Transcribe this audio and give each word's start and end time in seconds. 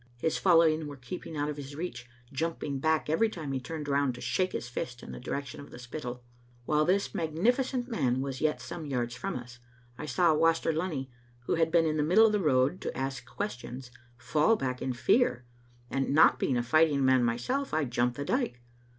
His 0.17 0.35
following 0.35 0.87
were 0.87 0.97
keeping 0.97 1.37
out 1.37 1.47
of 1.47 1.57
his 1.57 1.75
reach, 1.75 2.07
jumping 2.33 2.79
back 2.79 3.07
every 3.07 3.29
time 3.29 3.51
he 3.51 3.59
turned 3.59 3.87
round 3.87 4.15
to 4.15 4.19
shake 4.21 4.53
his 4.53 4.67
fist 4.67 5.03
in 5.03 5.11
the 5.11 5.19
direction 5.19 5.61
of 5.61 5.69
the 5.69 5.77
Spittal. 5.77 6.23
While 6.65 6.85
this 6.85 7.09
magnifi 7.09 7.63
cent 7.63 7.87
man 7.87 8.19
was 8.19 8.41
yet 8.41 8.59
some 8.59 8.87
yards 8.87 9.13
from 9.13 9.35
us, 9.35 9.59
I 9.99 10.07
saw 10.07 10.33
Waster 10.33 10.73
Lunny, 10.73 11.11
who 11.41 11.53
had 11.53 11.69
been 11.69 11.85
in 11.85 11.97
the 11.97 12.01
middle 12.01 12.25
of 12.25 12.31
the 12.31 12.39
road 12.39 12.81
to 12.81 12.97
ask 12.97 13.27
questions, 13.27 13.91
fall 14.17 14.55
back 14.55 14.81
in 14.81 14.93
fear, 14.93 15.45
and 15.91 16.15
not 16.15 16.39
being 16.39 16.57
a 16.57 16.63
fighting 16.63 17.05
man 17.05 17.23
myself, 17.23 17.71
I 17.71 17.85
jumped 17.85 18.17
the 18.17 18.25
dyke. 18.25 18.59